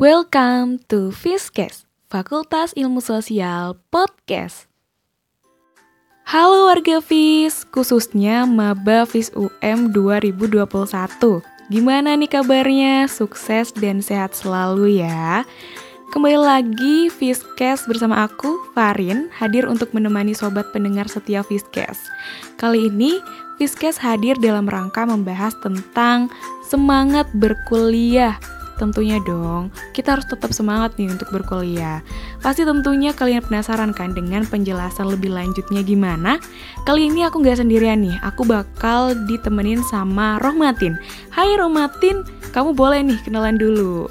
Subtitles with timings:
[0.00, 4.64] Welcome to Fiskes, Fakultas Ilmu Sosial Podcast.
[6.24, 10.64] Halo warga FIS, khususnya Maba FIS UM 2021.
[11.68, 13.12] Gimana nih kabarnya?
[13.12, 15.44] Sukses dan sehat selalu ya.
[16.16, 22.08] Kembali lagi Fiskes bersama aku, Farin, hadir untuk menemani sobat pendengar setia Fiskes.
[22.56, 23.20] Kali ini,
[23.60, 26.32] Fiskes hadir dalam rangka membahas tentang
[26.64, 28.40] semangat berkuliah
[28.80, 32.00] Tentunya dong, kita harus tetap semangat nih untuk berkuliah.
[32.40, 36.40] Pasti tentunya kalian penasaran kan dengan penjelasan lebih lanjutnya gimana?
[36.88, 40.96] Kali ini aku nggak sendirian nih, aku bakal ditemenin sama Rohmatin.
[41.28, 42.24] Hai Rohmatin,
[42.56, 44.08] kamu boleh nih kenalan dulu.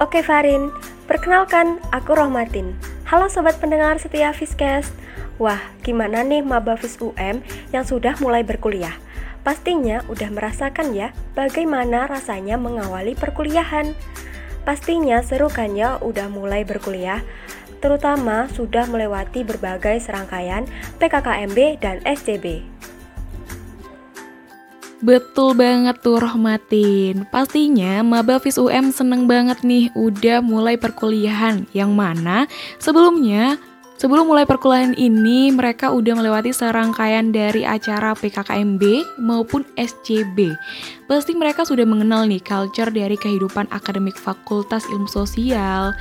[0.00, 0.72] Oke Farin,
[1.04, 2.72] perkenalkan aku Rohmatin.
[3.04, 4.96] Halo sobat pendengar setia Fiskes.
[5.36, 8.96] Wah, gimana nih maba Fis UM yang sudah mulai berkuliah?
[9.40, 13.96] Pastinya udah merasakan ya bagaimana rasanya mengawali perkuliahan.
[14.68, 17.24] Pastinya seru kan ya udah mulai berkuliah,
[17.80, 20.68] terutama sudah melewati berbagai serangkaian
[21.00, 22.80] PKKMB dan SCB.
[25.00, 31.92] Betul banget tuh Rohmatin Pastinya Maba Fis UM seneng banget nih udah mulai perkuliahan Yang
[31.96, 32.44] mana
[32.76, 33.56] sebelumnya
[34.00, 38.80] Sebelum mulai perkuliahan ini, mereka udah melewati serangkaian dari acara PKKMB
[39.20, 40.56] maupun SCB.
[41.04, 45.92] Pasti mereka sudah mengenal nih culture dari kehidupan akademik Fakultas Ilmu Sosial.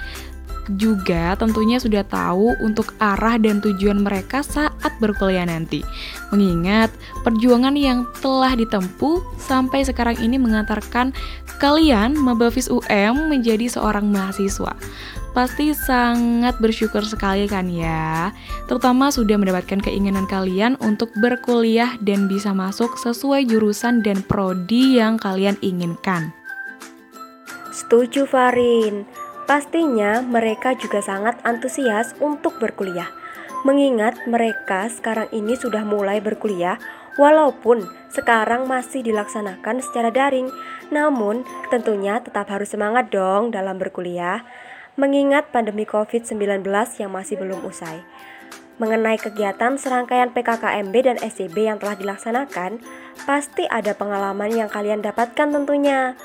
[0.79, 4.68] Juga tentunya sudah tahu untuk arah dan tujuan mereka saat
[4.99, 5.81] berkuliah nanti.
[6.29, 6.93] Mengingat
[7.25, 11.15] perjuangan yang telah ditempuh sampai sekarang ini mengantarkan
[11.57, 14.75] kalian Mabafis UM menjadi seorang mahasiswa.
[15.29, 18.33] Pasti sangat bersyukur sekali kan ya
[18.65, 25.21] Terutama sudah mendapatkan keinginan kalian untuk berkuliah dan bisa masuk sesuai jurusan dan prodi yang
[25.21, 26.33] kalian inginkan
[27.69, 29.05] Setuju Farin
[29.45, 33.09] Pastinya mereka juga sangat antusias untuk berkuliah
[33.67, 36.79] Mengingat mereka sekarang ini sudah mulai berkuliah
[37.19, 40.47] Walaupun sekarang masih dilaksanakan secara daring
[40.93, 44.47] Namun tentunya tetap harus semangat dong dalam berkuliah
[44.99, 46.59] mengingat pandemi COVID-19
[46.99, 48.03] yang masih belum usai.
[48.79, 52.83] Mengenai kegiatan serangkaian PKKMB dan SCB yang telah dilaksanakan,
[53.23, 56.19] pasti ada pengalaman yang kalian dapatkan tentunya.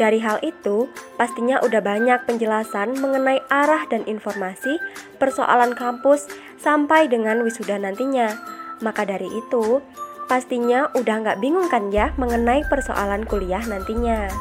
[0.00, 0.88] Dari hal itu,
[1.20, 4.80] pastinya udah banyak penjelasan mengenai arah dan informasi
[5.20, 6.24] persoalan kampus
[6.56, 8.32] sampai dengan wisuda nantinya.
[8.80, 9.84] Maka dari itu,
[10.24, 14.32] pastinya udah nggak bingung kan ya mengenai persoalan kuliah nantinya.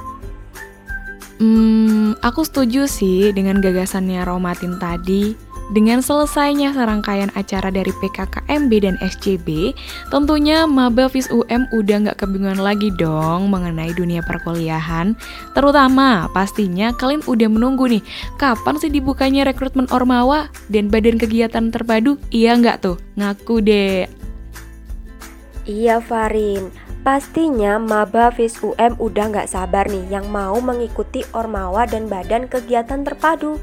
[1.43, 5.35] Hmm, aku setuju sih dengan gagasannya Romatin tadi.
[5.69, 9.77] Dengan selesainya serangkaian acara dari PKKMB dan SCB,
[10.09, 15.13] tentunya Maba UM udah nggak kebingungan lagi dong mengenai dunia perkuliahan.
[15.53, 18.03] Terutama pastinya kalian udah menunggu nih,
[18.41, 22.17] kapan sih dibukanya rekrutmen Ormawa dan badan kegiatan terpadu?
[22.33, 22.97] Iya nggak tuh?
[23.13, 24.09] Ngaku deh.
[25.69, 32.51] Iya Farin, Pastinya Maba UM udah nggak sabar nih yang mau mengikuti Ormawa dan Badan
[32.51, 33.55] Kegiatan Terpadu.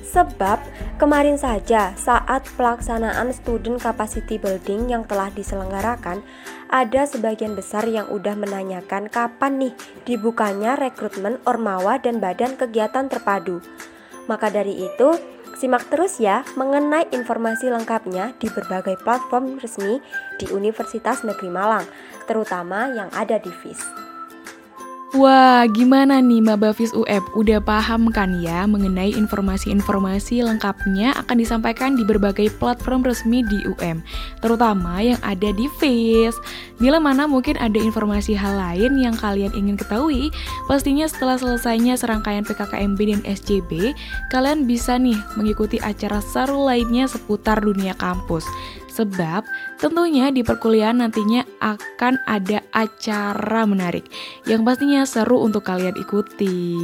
[0.00, 0.58] Sebab
[0.96, 6.24] kemarin saja saat pelaksanaan Student Capacity Building yang telah diselenggarakan,
[6.72, 9.74] ada sebagian besar yang udah menanyakan kapan nih
[10.08, 13.60] dibukanya rekrutmen Ormawa dan Badan Kegiatan Terpadu.
[14.26, 15.14] Maka dari itu,
[15.60, 20.00] Simak terus ya mengenai informasi lengkapnya di berbagai platform resmi
[20.40, 21.84] di Universitas Negeri Malang,
[22.24, 24.09] terutama yang ada di FIS.
[25.10, 27.26] Wah, gimana nih Maba Fis UM?
[27.34, 34.06] Udah paham kan ya mengenai informasi-informasi lengkapnya akan disampaikan di berbagai platform resmi di UM,
[34.38, 36.38] terutama yang ada di FIS.
[36.78, 40.30] Bila mana mungkin ada informasi hal lain yang kalian ingin ketahui,
[40.70, 43.90] pastinya setelah selesainya serangkaian PKKMB dan SCB,
[44.30, 48.46] kalian bisa nih mengikuti acara seru lainnya seputar dunia kampus.
[49.00, 49.48] Sebab
[49.80, 54.04] tentunya di perkuliahan nantinya akan ada acara menarik
[54.44, 56.76] yang pastinya seru untuk kalian ikuti.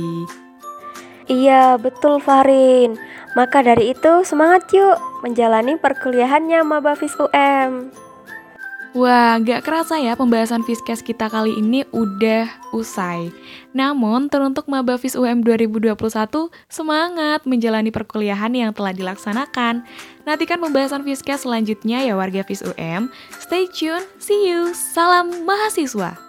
[1.28, 2.96] Iya, betul Farin.
[3.36, 7.92] Maka dari itu semangat yuk menjalani perkuliahannya Maba Fis UM.
[8.96, 13.28] Wah, gak kerasa ya pembahasan Fiskes kita kali ini udah usai.
[13.76, 15.92] Namun, teruntuk Maba Fis UM 2021,
[16.64, 19.84] semangat menjalani perkuliahan yang telah dilaksanakan.
[20.24, 23.12] Nantikan pembahasan Fiskes selanjutnya ya warga Fis UM.
[23.36, 26.25] Stay tune, see you, salam mahasiswa.